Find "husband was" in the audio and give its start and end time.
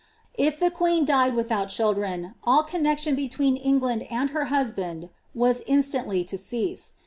4.45-5.61